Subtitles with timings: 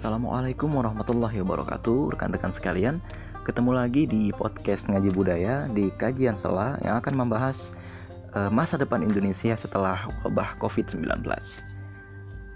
[0.00, 2.16] Assalamualaikum warahmatullahi wabarakatuh.
[2.16, 3.04] Rekan-rekan sekalian
[3.44, 7.68] Ketemu lagi di podcast Ngaji Budaya Di kajian sela yang akan membahas
[8.32, 11.04] uh, Masa depan Indonesia setelah wabah COVID-19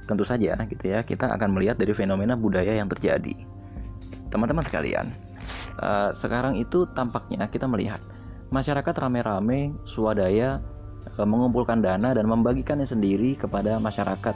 [0.09, 3.37] Tentu saja gitu ya Kita akan melihat dari fenomena budaya yang terjadi.
[4.33, 5.13] Teman-teman sekalian
[5.85, 8.01] uh, Sekarang itu tampaknya kita melihat
[8.57, 10.65] Masyarakat rame-rame swadaya
[11.21, 14.33] uh, Mengumpulkan dana dan membagikannya sendiri kepada masyarakat.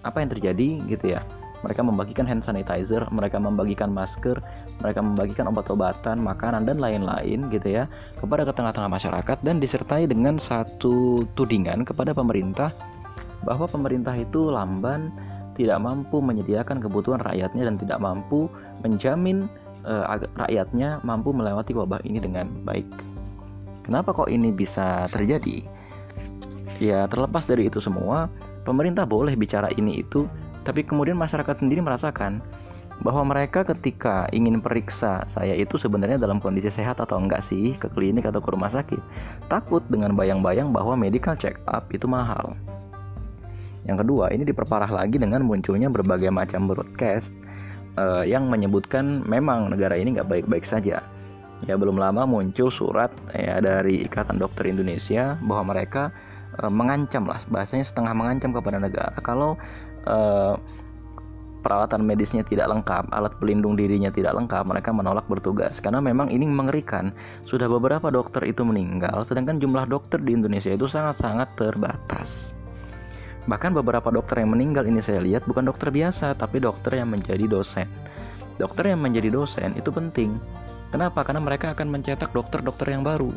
[0.00, 1.20] Apa yang terjadi gitu ya
[1.66, 4.38] mereka membagikan hand sanitizer, mereka membagikan masker,
[4.78, 7.84] mereka membagikan obat-obatan, makanan dan lain-lain gitu ya
[8.18, 12.70] kepada ke tengah-tengah masyarakat dan disertai dengan satu tudingan kepada pemerintah
[13.42, 15.10] bahwa pemerintah itu lamban,
[15.58, 18.46] tidak mampu menyediakan kebutuhan rakyatnya dan tidak mampu
[18.86, 19.50] menjamin
[19.82, 22.86] uh, rakyatnya mampu melewati wabah ini dengan baik.
[23.82, 25.64] Kenapa kok ini bisa terjadi?
[26.78, 28.30] Ya, terlepas dari itu semua,
[28.62, 30.30] pemerintah boleh bicara ini itu
[30.68, 32.44] tapi kemudian masyarakat sendiri merasakan
[33.00, 37.88] bahwa mereka ketika ingin periksa saya itu sebenarnya dalam kondisi sehat atau enggak sih ke
[37.88, 39.00] klinik atau ke rumah sakit
[39.48, 42.52] takut dengan bayang-bayang bahwa medical check up itu mahal.
[43.88, 47.32] Yang kedua ini diperparah lagi dengan munculnya berbagai macam broadcast
[47.96, 51.00] uh, yang menyebutkan memang negara ini nggak baik-baik saja.
[51.66, 56.12] Ya belum lama muncul surat ya dari Ikatan Dokter Indonesia bahwa mereka
[56.60, 59.14] uh, mengancam lah bahasanya setengah mengancam kepada negara.
[59.22, 59.58] Kalau
[60.08, 60.56] uh,
[61.60, 66.48] peralatan medisnya tidak lengkap, alat pelindung dirinya tidak lengkap, mereka menolak bertugas karena memang ini
[66.48, 67.12] mengerikan.
[67.44, 72.56] Sudah beberapa dokter itu meninggal, sedangkan jumlah dokter di Indonesia itu sangat-sangat terbatas.
[73.48, 77.48] Bahkan beberapa dokter yang meninggal ini saya lihat bukan dokter biasa, tapi dokter yang menjadi
[77.48, 77.88] dosen.
[78.60, 80.36] Dokter yang menjadi dosen itu penting.
[80.92, 81.24] Kenapa?
[81.24, 83.32] Karena mereka akan mencetak dokter-dokter yang baru.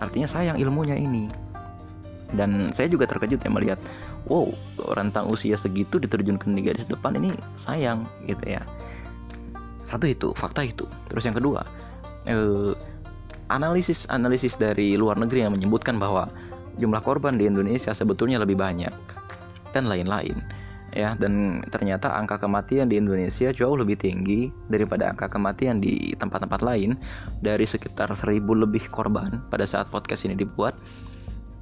[0.00, 1.49] Artinya sayang ilmunya ini.
[2.30, 3.78] Dan saya juga terkejut ya melihat
[4.30, 4.50] wow
[4.94, 8.62] rentang usia segitu diterjunkan di garis depan ini sayang gitu ya.
[9.82, 10.86] Satu itu fakta itu.
[11.10, 11.66] Terus yang kedua
[12.28, 12.72] eh,
[13.50, 16.30] analisis analisis dari luar negeri yang menyebutkan bahwa
[16.78, 18.94] jumlah korban di Indonesia sebetulnya lebih banyak
[19.74, 20.38] dan lain-lain
[20.94, 21.14] ya.
[21.18, 26.94] Dan ternyata angka kematian di Indonesia jauh lebih tinggi daripada angka kematian di tempat-tempat lain.
[27.42, 30.78] Dari sekitar seribu lebih korban pada saat podcast ini dibuat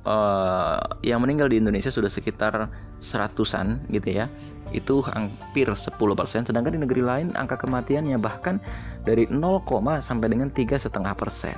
[0.05, 2.71] uh, yang meninggal di Indonesia sudah sekitar
[3.01, 4.27] seratusan gitu ya.
[4.71, 5.97] Itu hampir 10%
[6.45, 8.61] sedangkan di negeri lain angka kematiannya bahkan
[9.03, 9.65] dari 0,
[10.05, 11.57] sampai dengan tiga setengah persen.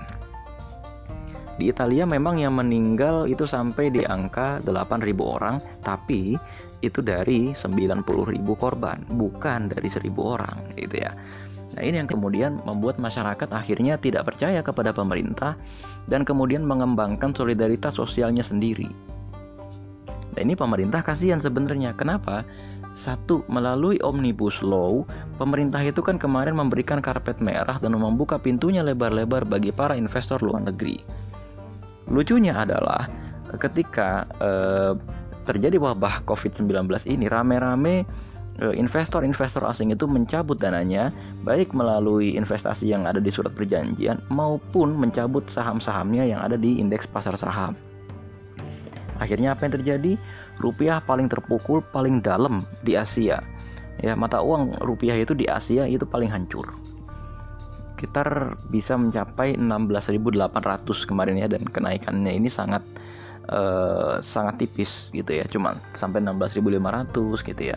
[1.60, 6.32] Di Italia memang yang meninggal itu sampai di angka 8.000 orang tapi
[6.80, 8.00] itu dari 90.000
[8.56, 11.12] korban bukan dari 1.000 orang gitu ya
[11.70, 15.54] Nah, ini yang kemudian membuat masyarakat akhirnya tidak percaya kepada pemerintah
[16.10, 18.90] dan kemudian mengembangkan solidaritas sosialnya sendiri.
[20.34, 21.94] Nah, ini pemerintah kasihan sebenarnya.
[21.94, 22.42] Kenapa?
[22.90, 25.06] Satu, melalui Omnibus Law,
[25.38, 30.66] pemerintah itu kan kemarin memberikan karpet merah dan membuka pintunya lebar-lebar bagi para investor luar
[30.66, 30.98] negeri.
[32.10, 33.06] Lucunya adalah
[33.62, 34.92] ketika eh,
[35.46, 36.66] terjadi wabah COVID-19
[37.06, 38.06] ini rame-rame
[38.68, 41.08] investor-investor asing itu mencabut dananya
[41.48, 47.08] baik melalui investasi yang ada di surat perjanjian maupun mencabut saham-sahamnya yang ada di indeks
[47.08, 47.72] pasar saham.
[49.16, 50.12] Akhirnya apa yang terjadi?
[50.60, 53.40] Rupiah paling terpukul paling dalam di Asia.
[54.00, 56.68] Ya, mata uang rupiah itu di Asia itu paling hancur.
[57.96, 62.80] Sekitar bisa mencapai 16.800 kemarin ya dan kenaikannya ini sangat
[63.52, 67.76] uh, sangat tipis gitu ya, cuma sampai 16.500 gitu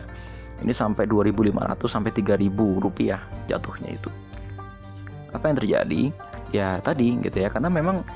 [0.62, 3.20] ini sampai 2.500 sampai 3.000 rupiah
[3.50, 4.10] jatuhnya itu
[5.34, 6.02] apa yang terjadi
[6.54, 8.06] ya tadi gitu ya karena memang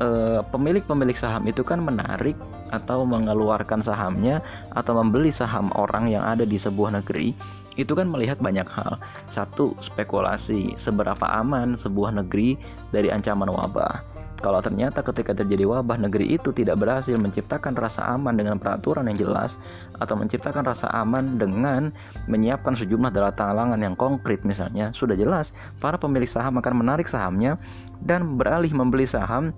[0.00, 2.36] eh, pemilik-pemilik saham itu kan menarik
[2.72, 4.40] atau mengeluarkan sahamnya
[4.72, 7.36] atau membeli saham orang yang ada di sebuah negeri
[7.76, 8.96] itu kan melihat banyak hal.
[9.28, 12.56] Satu, spekulasi seberapa aman sebuah negeri
[12.90, 14.15] dari ancaman wabah.
[14.36, 19.16] Kalau ternyata ketika terjadi wabah negeri itu tidak berhasil menciptakan rasa aman dengan peraturan yang
[19.28, 19.56] jelas
[19.96, 21.88] atau menciptakan rasa aman dengan
[22.28, 27.56] menyiapkan sejumlah data talangan yang konkret misalnya, sudah jelas para pemilik saham akan menarik sahamnya
[28.04, 29.56] dan beralih membeli saham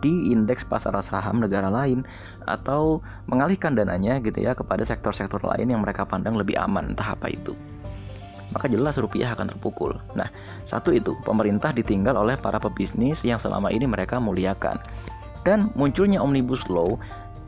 [0.00, 2.06] di indeks pasar saham negara lain
[2.46, 7.32] atau mengalihkan dananya gitu ya kepada sektor-sektor lain yang mereka pandang lebih aman entah apa
[7.32, 7.58] itu
[8.56, 10.00] maka jelas rupiah akan terpukul.
[10.16, 10.32] Nah,
[10.64, 14.80] satu itu, pemerintah ditinggal oleh para pebisnis yang selama ini mereka muliakan.
[15.44, 16.96] Dan munculnya Omnibus Law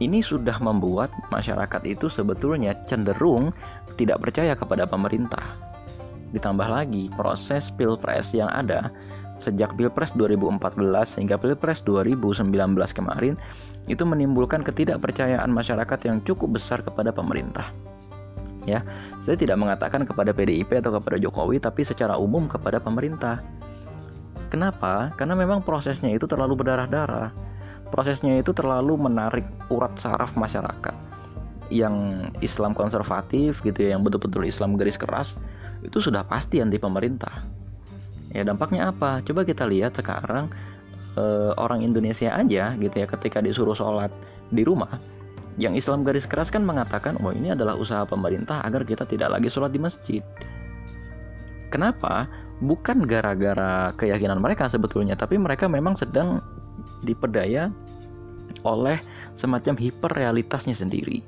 [0.05, 3.56] ini sudah membuat masyarakat itu sebetulnya cenderung
[3.96, 5.40] tidak percaya kepada pemerintah.
[6.37, 8.93] Ditambah lagi proses pilpres yang ada
[9.40, 10.76] sejak pilpres 2014
[11.19, 12.52] hingga pilpres 2019
[12.93, 13.34] kemarin
[13.88, 17.72] itu menimbulkan ketidakpercayaan masyarakat yang cukup besar kepada pemerintah.
[18.69, 18.85] Ya,
[19.25, 23.41] saya tidak mengatakan kepada PDIP atau kepada Jokowi, tapi secara umum kepada pemerintah.
[24.53, 25.12] Kenapa?
[25.17, 27.32] Karena memang prosesnya itu terlalu berdarah-darah.
[27.88, 30.93] Prosesnya itu terlalu menarik urat saraf masyarakat
[31.73, 35.41] yang Islam konservatif gitu ya, yang betul-betul Islam garis keras
[35.85, 37.44] itu sudah pasti anti pemerintah.
[38.32, 39.25] Ya dampaknya apa?
[39.25, 40.53] Coba kita lihat sekarang
[41.17, 41.25] e,
[41.56, 44.12] orang Indonesia aja gitu ya ketika disuruh sholat
[44.53, 45.00] di rumah
[45.58, 49.50] yang Islam garis keras kan mengatakan oh ini adalah usaha pemerintah agar kita tidak lagi
[49.50, 50.22] sholat di masjid.
[51.69, 52.31] Kenapa?
[52.62, 56.40] Bukan gara-gara keyakinan mereka sebetulnya tapi mereka memang sedang
[57.02, 57.75] dipedaya
[58.62, 59.02] oleh
[59.34, 61.20] semacam hiperrealitasnya sendiri.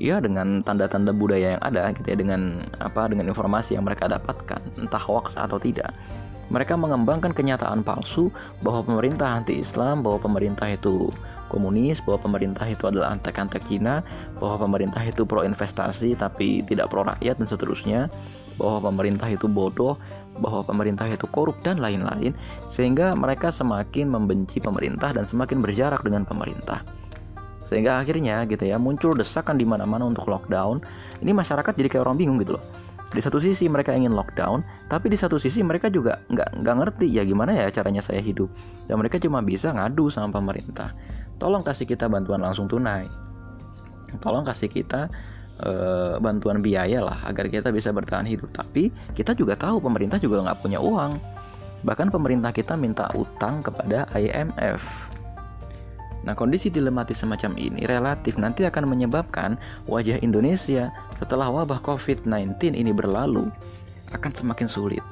[0.00, 4.60] Ya dengan tanda-tanda budaya yang ada gitu ya dengan apa dengan informasi yang mereka dapatkan
[4.76, 5.92] entah hoax atau tidak.
[6.52, 8.28] Mereka mengembangkan kenyataan palsu
[8.60, 11.08] bahwa pemerintah anti-Islam, bahwa pemerintah itu
[11.52, 14.00] komunis, bahwa pemerintah itu adalah antek-antek Cina,
[14.40, 18.00] bahwa pemerintah itu pro investasi tapi tidak pro rakyat dan seterusnya,
[18.56, 20.00] bahwa pemerintah itu bodoh,
[20.40, 22.32] bahwa pemerintah itu korup dan lain-lain,
[22.64, 26.80] sehingga mereka semakin membenci pemerintah dan semakin berjarak dengan pemerintah.
[27.62, 30.82] Sehingga akhirnya gitu ya muncul desakan di mana-mana untuk lockdown.
[31.22, 32.64] Ini masyarakat jadi kayak orang bingung gitu loh.
[33.12, 37.06] Di satu sisi mereka ingin lockdown, tapi di satu sisi mereka juga nggak nggak ngerti
[37.12, 38.48] ya gimana ya caranya saya hidup.
[38.88, 40.96] Dan mereka cuma bisa ngadu sama pemerintah
[41.36, 43.06] tolong kasih kita bantuan langsung tunai.
[44.20, 45.08] Tolong kasih kita
[45.60, 45.70] e,
[46.20, 48.52] bantuan biaya lah agar kita bisa bertahan hidup.
[48.52, 51.16] Tapi kita juga tahu pemerintah juga nggak punya uang.
[51.82, 55.12] Bahkan pemerintah kita minta utang kepada IMF
[56.22, 59.58] Nah, kondisi dilematis semacam ini relatif nanti akan menyebabkan
[59.90, 63.50] wajah Indonesia setelah wabah COVID-19 ini berlalu
[64.14, 65.02] akan semakin sulit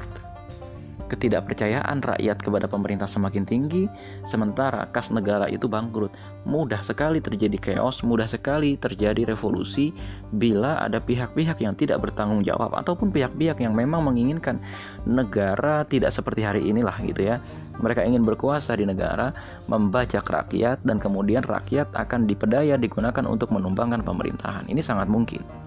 [1.10, 3.90] ketidakpercayaan rakyat kepada pemerintah semakin tinggi,
[4.22, 6.14] sementara kas negara itu bangkrut.
[6.46, 9.90] Mudah sekali terjadi chaos, mudah sekali terjadi revolusi
[10.30, 14.62] bila ada pihak-pihak yang tidak bertanggung jawab ataupun pihak-pihak yang memang menginginkan
[15.04, 17.42] negara tidak seperti hari inilah gitu ya.
[17.82, 19.34] Mereka ingin berkuasa di negara,
[19.66, 24.70] membajak rakyat dan kemudian rakyat akan dipedaya digunakan untuk menumbangkan pemerintahan.
[24.70, 25.59] Ini sangat mungkin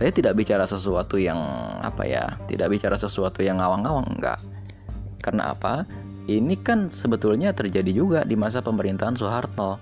[0.00, 1.36] saya tidak bicara sesuatu yang
[1.84, 4.40] apa ya tidak bicara sesuatu yang ngawang-ngawang enggak.
[5.20, 5.84] Karena apa?
[6.24, 9.76] Ini kan sebetulnya terjadi juga di masa pemerintahan Soeharto.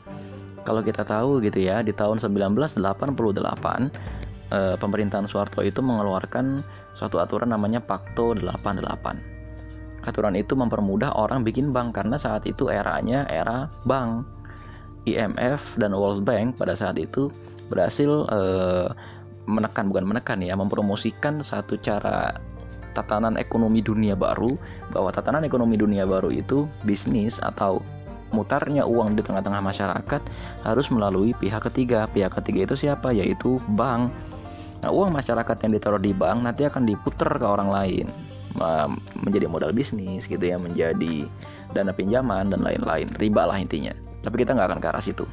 [0.66, 6.66] Kalau kita tahu gitu ya di tahun 1988 eh, pemerintahan Soeharto itu mengeluarkan
[6.98, 9.38] suatu aturan namanya Pakto 88
[10.02, 14.26] aturan itu mempermudah orang bikin bank karena saat itu eranya era bank.
[15.06, 17.32] IMF dan World Bank pada saat itu
[17.72, 18.88] berhasil eh,
[19.48, 22.36] menekan bukan menekan ya mempromosikan satu cara
[22.92, 24.60] tatanan ekonomi dunia baru
[24.92, 27.80] bahwa tatanan ekonomi dunia baru itu bisnis atau
[28.28, 30.22] mutarnya uang di tengah-tengah masyarakat
[30.68, 32.04] harus melalui pihak ketiga.
[32.12, 33.08] Pihak ketiga itu siapa?
[33.08, 34.12] Yaitu bank.
[34.84, 38.06] Nah, uang masyarakat yang ditaruh di bank nanti akan diputer ke orang lain
[39.22, 41.24] menjadi modal bisnis gitu ya, menjadi
[41.72, 43.08] dana pinjaman dan lain-lain.
[43.16, 43.96] Riba lah intinya.
[44.20, 45.24] Tapi kita nggak akan ke arah situ.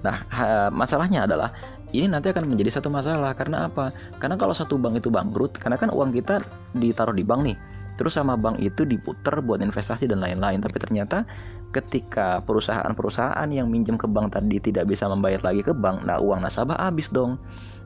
[0.00, 0.24] Nah,
[0.72, 1.52] masalahnya adalah
[1.90, 3.90] ini nanti akan menjadi satu masalah karena apa?
[4.22, 6.42] Karena kalau satu bank itu bangkrut, karena kan uang kita
[6.78, 7.56] ditaruh di bank nih,
[7.98, 10.62] terus sama bank itu diputer buat investasi dan lain-lain.
[10.62, 11.26] Tapi ternyata
[11.70, 16.42] ketika perusahaan-perusahaan yang minjem ke bank tadi tidak bisa membayar lagi ke bank, nah uang
[16.42, 17.38] nasabah habis dong,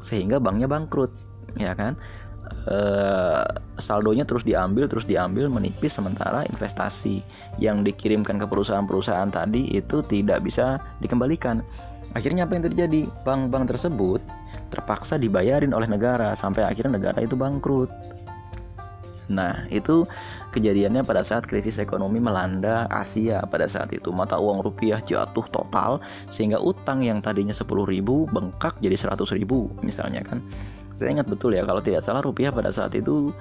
[0.05, 1.13] sehingga banknya bangkrut,
[1.57, 1.97] ya kan?
[2.69, 2.79] E,
[3.81, 7.25] saldonya terus diambil, terus diambil menipis sementara investasi
[7.57, 11.65] yang dikirimkan ke perusahaan-perusahaan tadi itu tidak bisa dikembalikan.
[12.15, 13.11] Akhirnya apa yang terjadi?
[13.27, 14.23] Bank-bank tersebut
[14.71, 17.91] terpaksa dibayarin oleh negara sampai akhirnya negara itu bangkrut.
[19.33, 20.05] Nah, itu
[20.53, 24.13] kejadiannya pada saat krisis ekonomi melanda Asia pada saat itu.
[24.13, 27.65] Mata uang rupiah jatuh total sehingga utang yang tadinya 10.000
[28.05, 29.49] bengkak jadi 100.000
[29.81, 30.45] misalnya kan.
[30.95, 33.33] Saya ingat betul ya kalau tidak salah rupiah pada saat itu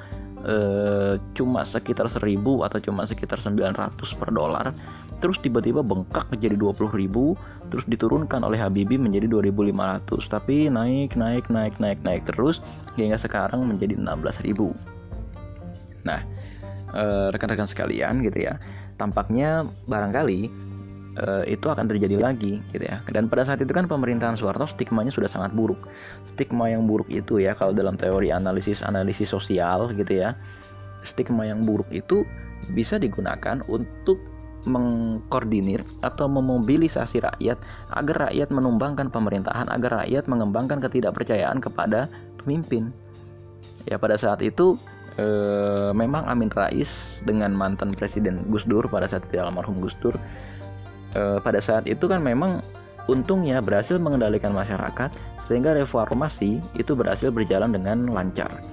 [0.47, 4.71] eh, cuma sekitar 1000 atau cuma sekitar 900 per dolar
[5.23, 11.79] terus tiba-tiba bengkak menjadi 20.000 terus diturunkan oleh Habibie menjadi 2.500 tapi naik naik naik
[11.79, 12.59] naik naik terus
[12.99, 14.51] hingga sekarang menjadi 16.000
[16.03, 16.19] nah
[16.91, 18.59] eh, rekan-rekan sekalian gitu ya
[18.99, 20.51] tampaknya barangkali
[21.23, 23.01] eh, itu akan terjadi lagi gitu ya.
[23.09, 25.89] Dan pada saat itu kan pemerintahan Soeharto stigmanya sudah sangat buruk.
[26.21, 30.37] Stigma yang buruk itu ya kalau dalam teori analisis analisis sosial gitu ya
[31.03, 32.23] stigma yang buruk itu
[32.71, 34.17] bisa digunakan untuk
[34.63, 37.59] mengkoordinir atau memobilisasi rakyat
[37.91, 42.07] agar rakyat menumbangkan pemerintahan, agar rakyat mengembangkan ketidakpercayaan kepada
[42.39, 42.91] pemimpin.
[43.83, 44.79] Ya pada saat itu
[45.19, 45.27] e,
[45.91, 50.15] memang Amin Rais dengan mantan Presiden Gus Dur pada saat itu almarhum Gus Dur
[51.15, 52.63] e, pada saat itu kan memang
[53.11, 55.11] untungnya berhasil mengendalikan masyarakat
[55.43, 58.63] sehingga reformasi itu berhasil berjalan dengan lancar.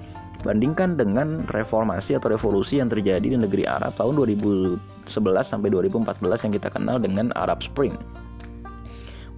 [0.40, 4.80] Bandingkan dengan reformasi atau revolusi yang terjadi di negeri Arab tahun 2011
[5.44, 7.92] sampai 2014 yang kita kenal dengan Arab Spring.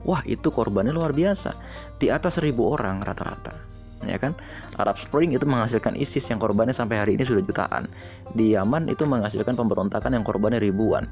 [0.06, 1.54] Wah, itu korbannya luar biasa.
[1.98, 3.72] Di atas seribu orang rata-rata
[4.06, 4.34] ya kan?
[4.78, 7.86] Arab Spring itu menghasilkan ISIS yang korbannya sampai hari ini sudah jutaan.
[8.34, 11.06] Di Yaman itu menghasilkan pemberontakan yang korbannya ribuan.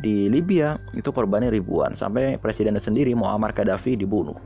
[0.00, 1.94] Di Libya itu korbannya ribuan.
[1.94, 4.36] Sampai presidennya sendiri Muammar Gaddafi dibunuh.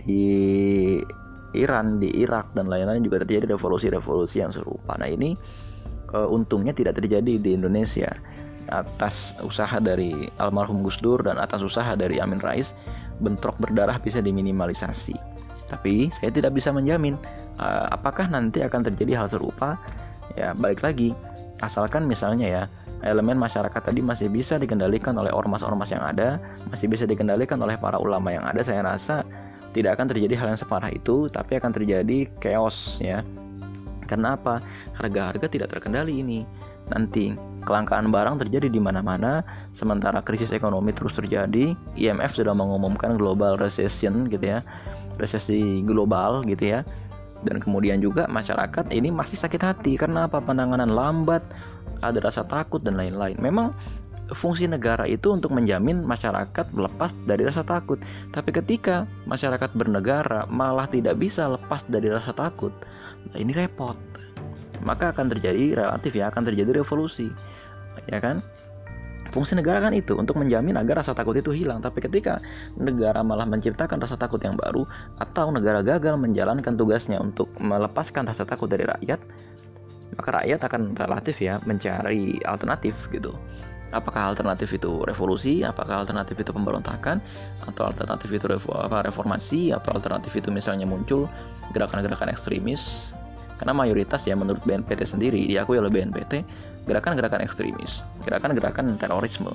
[0.00, 0.24] Di
[1.56, 4.96] Iran di Irak dan lain-lain juga terjadi revolusi-revolusi yang serupa.
[5.00, 5.32] Nah ini
[6.12, 8.08] uh, untungnya tidak terjadi di Indonesia.
[8.68, 12.76] Atas usaha dari almarhum Gus Dur dan atas usaha dari Amin Rais
[13.24, 15.16] bentrok berdarah bisa diminimalisasi.
[15.72, 17.16] Tapi saya tidak bisa menjamin
[17.56, 19.80] uh, apakah nanti akan terjadi hal serupa.
[20.36, 21.16] Ya, balik lagi,
[21.64, 22.62] asalkan misalnya ya
[23.00, 26.36] elemen masyarakat tadi masih bisa dikendalikan oleh ormas-ormas yang ada,
[26.68, 29.22] masih bisa dikendalikan oleh para ulama yang ada, saya rasa
[29.78, 33.22] tidak akan terjadi hal yang separah itu, tapi akan terjadi chaos ya.
[34.10, 34.58] Karena apa?
[34.98, 36.42] Harga-harga tidak terkendali ini.
[36.88, 37.36] Nanti
[37.68, 39.44] kelangkaan barang terjadi di mana-mana,
[39.76, 41.76] sementara krisis ekonomi terus terjadi.
[41.94, 44.64] IMF sudah mengumumkan global recession gitu ya
[45.18, 46.80] resesi global gitu ya
[47.46, 51.42] dan kemudian juga masyarakat ini masih sakit hati karena apa penanganan lambat
[52.02, 53.74] ada rasa takut dan lain-lain memang
[54.32, 57.96] fungsi negara itu untuk menjamin masyarakat lepas dari rasa takut
[58.32, 62.72] tapi ketika masyarakat bernegara malah tidak bisa lepas dari rasa takut
[63.32, 63.96] nah ini repot
[64.84, 67.32] maka akan terjadi relatif ya akan terjadi revolusi
[68.06, 68.44] ya kan
[69.28, 71.84] Fungsi negara kan itu untuk menjamin agar rasa takut itu hilang.
[71.84, 72.40] Tapi ketika
[72.80, 74.88] negara malah menciptakan rasa takut yang baru
[75.20, 79.20] atau negara gagal menjalankan tugasnya untuk melepaskan rasa takut dari rakyat,
[80.16, 83.36] maka rakyat akan relatif ya mencari alternatif gitu.
[83.88, 87.24] Apakah alternatif itu revolusi, apakah alternatif itu pemberontakan,
[87.64, 91.24] atau alternatif itu reformasi, atau alternatif itu misalnya muncul
[91.72, 93.12] gerakan-gerakan ekstremis
[93.58, 96.46] karena mayoritas ya menurut BNPT sendiri diakui oleh BNPT
[96.86, 99.50] gerakan-gerakan ekstremis, gerakan-gerakan terorisme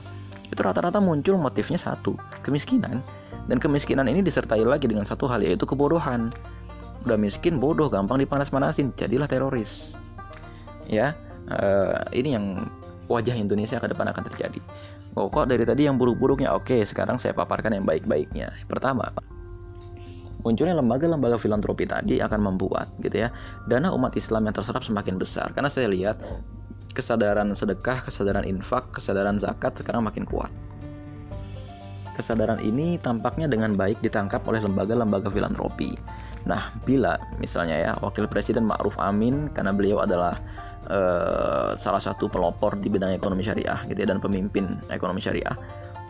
[0.54, 2.14] itu rata-rata muncul motifnya satu,
[2.46, 3.02] kemiskinan.
[3.50, 6.30] Dan kemiskinan ini disertai lagi dengan satu hal yaitu kebodohan.
[7.04, 9.98] Udah miskin, bodoh, gampang dipanas-panasin, jadilah teroris.
[10.86, 11.18] Ya,
[11.50, 12.70] uh, ini yang
[13.12, 14.60] wajah Indonesia ke depan akan terjadi.
[15.14, 18.50] Oh, kok dari tadi yang buruk-buruknya oke, sekarang saya paparkan yang baik-baiknya.
[18.66, 19.14] Pertama,
[20.44, 23.32] munculnya lembaga-lembaga filantropi tadi akan membuat gitu ya
[23.72, 26.20] dana umat Islam yang terserap semakin besar karena saya lihat
[26.94, 30.54] kesadaran sedekah, kesadaran infak, kesadaran zakat sekarang makin kuat.
[32.14, 35.98] Kesadaran ini tampaknya dengan baik ditangkap oleh lembaga-lembaga filantropi.
[36.46, 40.38] Nah, bila misalnya ya Wakil Presiden Ma'ruf Amin karena beliau adalah
[40.90, 45.56] uh, salah satu pelopor di bidang ekonomi syariah gitu ya dan pemimpin ekonomi syariah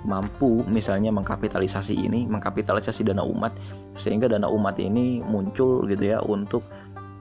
[0.03, 3.55] mampu misalnya mengkapitalisasi ini, mengkapitalisasi dana umat
[3.95, 6.63] sehingga dana umat ini muncul gitu ya untuk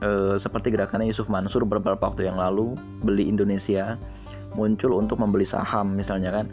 [0.03, 3.95] e, seperti gerakannya Yusuf Mansur beberapa waktu yang lalu beli Indonesia
[4.59, 6.47] muncul untuk membeli saham misalnya kan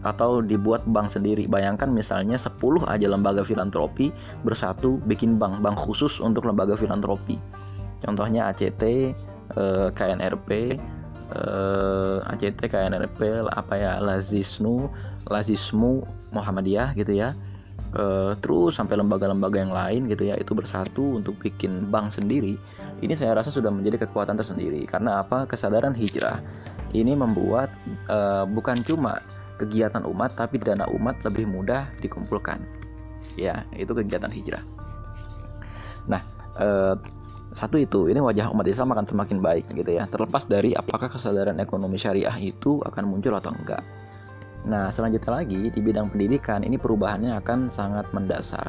[0.00, 1.44] atau dibuat bank sendiri.
[1.44, 2.56] Bayangkan misalnya 10
[2.88, 4.08] aja lembaga filantropi
[4.48, 7.36] bersatu bikin bank, bank khusus untuk lembaga filantropi.
[8.00, 9.12] Contohnya ACT,
[9.56, 10.78] eh, KNRP,
[11.34, 14.90] eh, ACT, KNRP, apa ya, Lazisnu,
[15.30, 16.04] Lazismu
[16.34, 17.34] Muhammadiyah gitu ya.
[17.90, 22.54] Uh, terus sampai lembaga-lembaga yang lain gitu ya itu bersatu untuk bikin bank sendiri.
[23.02, 24.86] Ini saya rasa sudah menjadi kekuatan tersendiri.
[24.86, 25.42] Karena apa?
[25.50, 26.38] Kesadaran hijrah.
[26.94, 27.66] Ini membuat
[28.06, 29.18] uh, bukan cuma
[29.58, 32.62] kegiatan umat tapi dana umat lebih mudah dikumpulkan.
[33.34, 34.62] Ya itu kegiatan hijrah.
[36.06, 36.22] Nah
[36.62, 36.94] uh,
[37.50, 41.58] satu itu ini wajah umat Islam akan semakin baik gitu ya terlepas dari apakah kesadaran
[41.58, 43.82] ekonomi syariah itu akan muncul atau enggak
[44.68, 48.68] Nah, selanjutnya lagi di bidang pendidikan ini perubahannya akan sangat mendasar.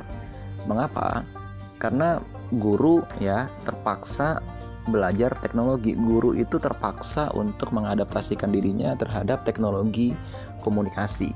[0.63, 1.27] Mengapa?
[1.81, 2.21] Karena
[2.55, 4.39] guru ya terpaksa
[4.87, 5.97] belajar teknologi.
[5.97, 10.15] Guru itu terpaksa untuk mengadaptasikan dirinya terhadap teknologi
[10.63, 11.35] komunikasi.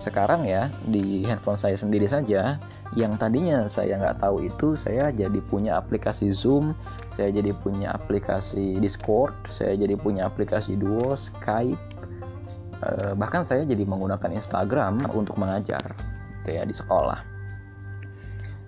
[0.00, 2.56] Sekarang ya di handphone saya sendiri saja,
[2.96, 6.72] yang tadinya saya nggak tahu itu, saya jadi punya aplikasi Zoom,
[7.12, 12.00] saya jadi punya aplikasi Discord, saya jadi punya aplikasi Duo, Skype,
[12.80, 15.92] Eh, bahkan saya jadi menggunakan Instagram untuk mengajar
[16.40, 17.20] gitu ya di sekolah.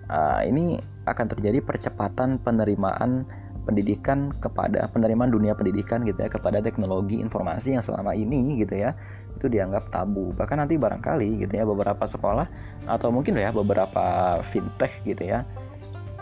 [0.03, 0.77] Uh, ini
[1.09, 3.25] akan terjadi percepatan penerimaan
[3.63, 8.95] pendidikan kepada penerimaan dunia pendidikan gitu ya kepada teknologi informasi yang selama ini gitu ya
[9.39, 12.47] itu dianggap tabu bahkan nanti barangkali gitu ya beberapa sekolah
[12.85, 15.47] atau mungkin ya beberapa fintech gitu ya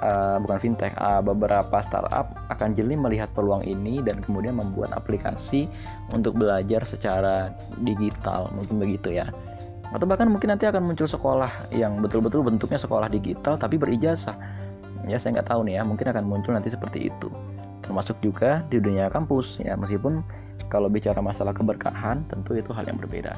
[0.01, 5.69] uh, bukan fintech, uh, beberapa startup akan jeli melihat peluang ini dan kemudian membuat aplikasi
[6.11, 7.53] untuk belajar secara
[7.85, 9.29] digital, mungkin begitu ya.
[9.91, 14.39] atau bahkan mungkin nanti akan muncul sekolah yang betul-betul bentuknya sekolah digital tapi berijazah
[15.07, 17.29] ya saya nggak tahu nih ya mungkin akan muncul nanti seperti itu.
[17.81, 20.21] Termasuk juga di dunia kampus ya meskipun
[20.69, 23.33] kalau bicara masalah keberkahan tentu itu hal yang berbeda.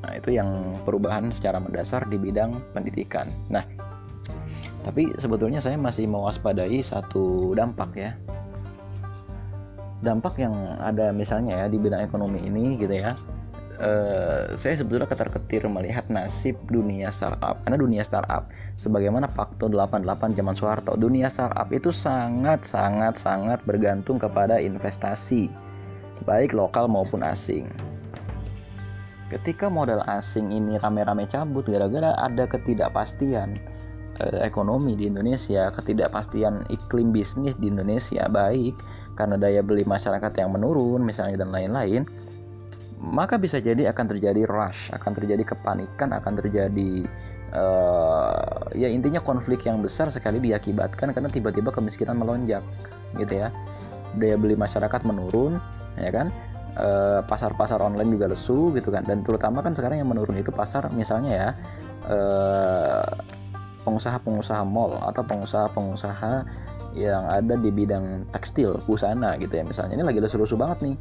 [0.00, 0.48] Nah itu yang
[0.84, 3.28] perubahan secara mendasar di bidang pendidikan.
[3.48, 3.64] Nah
[4.80, 8.12] tapi sebetulnya saya masih mewaspadai satu dampak ya.
[10.00, 13.12] Dampak yang ada misalnya ya di bidang ekonomi ini gitu ya
[13.80, 17.58] uh, saya sebetulnya ketar-ketir melihat nasib dunia startup.
[17.64, 24.20] Karena dunia startup sebagaimana fakta 88 zaman Soeharto dunia startup itu sangat sangat sangat bergantung
[24.20, 25.48] kepada investasi
[26.28, 27.68] baik lokal maupun asing.
[29.30, 33.54] Ketika modal asing ini rame-rame cabut gara-gara ada ketidakpastian
[34.18, 38.74] eh, ekonomi di Indonesia, ketidakpastian iklim bisnis di Indonesia baik
[39.14, 42.10] karena daya beli masyarakat yang menurun misalnya dan lain-lain,
[43.00, 47.08] maka bisa jadi akan terjadi rush, akan terjadi kepanikan, akan terjadi
[47.56, 52.60] uh, ya intinya konflik yang besar sekali diakibatkan karena tiba-tiba kemiskinan melonjak,
[53.16, 53.48] gitu ya.
[54.20, 55.56] Daya beli masyarakat menurun,
[55.96, 56.28] ya kan?
[56.70, 60.86] Eh, pasar-pasar online juga lesu gitu kan dan terutama kan sekarang yang menurun itu pasar
[60.94, 61.48] misalnya ya
[62.06, 63.02] uh,
[63.82, 66.46] pengusaha-pengusaha mall atau pengusaha-pengusaha
[66.94, 70.96] yang ada di bidang tekstil busana gitu ya misalnya ini lagi lesu-lesu banget nih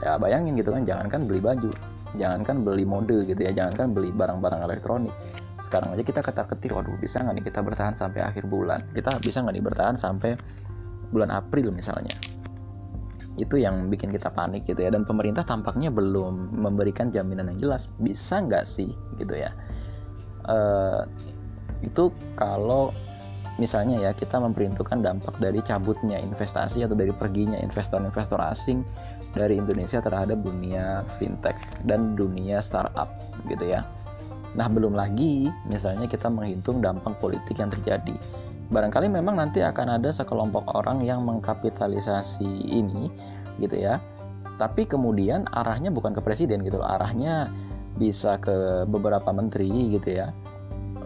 [0.00, 1.70] ya bayangin gitu kan jangankan beli baju
[2.16, 5.14] jangankan beli mode gitu ya jangankan beli barang-barang elektronik.
[5.62, 8.84] Sekarang aja kita ketar-ketir waduh bisa nggak nih kita bertahan sampai akhir bulan?
[8.92, 10.36] Kita bisa nggak nih bertahan sampai
[11.08, 12.12] bulan April misalnya?
[13.40, 17.88] Itu yang bikin kita panik gitu ya dan pemerintah tampaknya belum memberikan jaminan yang jelas.
[17.96, 19.50] Bisa nggak sih gitu ya?
[20.44, 21.06] Uh,
[21.80, 22.92] itu kalau
[23.60, 28.80] misalnya ya kita memperhitungkan dampak dari cabutnya investasi atau dari perginya investor-investor asing
[29.32, 31.56] dari Indonesia terhadap dunia fintech
[31.88, 33.08] dan dunia startup
[33.48, 33.84] gitu ya.
[34.52, 38.12] Nah, belum lagi misalnya kita menghitung dampak politik yang terjadi.
[38.72, 43.08] Barangkali memang nanti akan ada sekelompok orang yang mengkapitalisasi ini
[43.60, 44.00] gitu ya.
[44.60, 47.48] Tapi kemudian arahnya bukan ke presiden gitu loh, arahnya
[47.96, 50.32] bisa ke beberapa menteri gitu ya.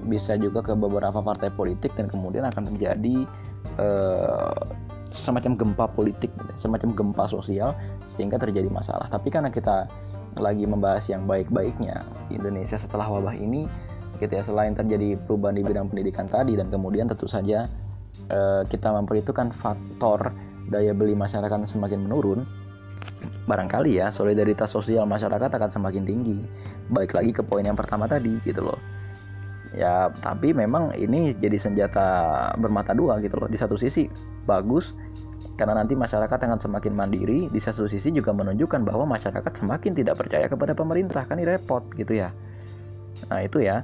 [0.07, 3.27] Bisa juga ke beberapa partai politik dan kemudian akan terjadi
[3.79, 4.62] eh,
[5.16, 7.72] semacam gempa politik, semacam gempa sosial
[8.05, 9.09] sehingga terjadi masalah.
[9.09, 9.88] Tapi karena kita
[10.37, 13.64] lagi membahas yang baik-baiknya Indonesia setelah wabah ini,
[14.20, 17.68] gitu ya selain terjadi perubahan di bidang pendidikan tadi dan kemudian tentu saja
[18.29, 20.33] eh, kita memperhitungkan faktor
[20.68, 22.44] daya beli masyarakat semakin menurun,
[23.48, 26.38] barangkali ya solidaritas sosial masyarakat akan semakin tinggi.
[26.92, 28.79] Baik lagi ke poin yang pertama tadi gitu loh
[29.74, 32.07] ya tapi memang ini jadi senjata
[32.61, 34.07] bermata dua gitu loh di satu sisi
[34.46, 34.94] bagus
[35.57, 40.20] karena nanti masyarakat akan semakin mandiri di satu sisi juga menunjukkan bahwa masyarakat semakin tidak
[40.20, 42.29] percaya kepada pemerintah kan ini repot gitu ya.
[43.33, 43.81] Nah itu ya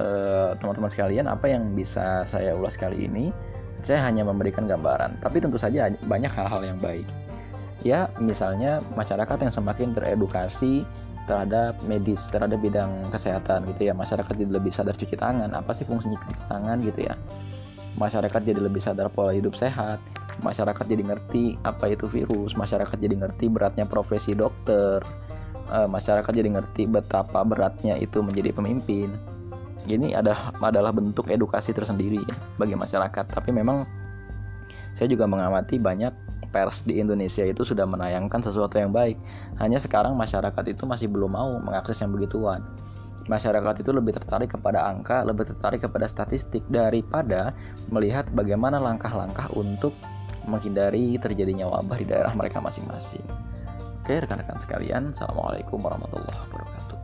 [0.00, 3.36] eh, teman-teman sekalian apa yang bisa saya ulas kali ini
[3.84, 7.04] saya hanya memberikan gambaran tapi tentu saja banyak hal-hal yang baik.
[7.84, 10.88] Ya misalnya masyarakat yang semakin teredukasi
[11.28, 13.94] terhadap medis terhadap bidang kesehatan gitu ya.
[13.96, 15.52] Masyarakat jadi lebih sadar cuci tangan.
[15.52, 17.14] Apa sih fungsinya cuci tangan gitu ya?
[17.98, 20.00] Masyarakat jadi lebih sadar pola hidup sehat.
[20.40, 22.54] Masyarakat jadi ngerti apa itu virus.
[22.56, 25.02] Masyarakat jadi ngerti beratnya profesi dokter.
[25.70, 29.14] Eh, masyarakat jadi ngerti betapa beratnya itu menjadi pemimpin.
[29.90, 32.22] Ini ada adalah bentuk edukasi tersendiri
[32.58, 33.26] bagi masyarakat.
[33.26, 33.86] Tapi memang
[34.94, 39.16] saya juga mengamati banyak pers di Indonesia itu sudah menayangkan sesuatu yang baik.
[39.62, 42.66] Hanya sekarang masyarakat itu masih belum mau mengakses yang begituan.
[43.30, 47.54] Masyarakat itu lebih tertarik kepada angka, lebih tertarik kepada statistik daripada
[47.88, 49.94] melihat bagaimana langkah-langkah untuk
[50.48, 53.22] menghindari terjadinya wabah di daerah mereka masing-masing.
[54.02, 56.98] Oke, rekan-rekan sekalian, Assalamualaikum warahmatullahi wabarakatuh.